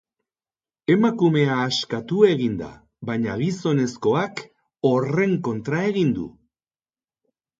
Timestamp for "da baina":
2.61-3.35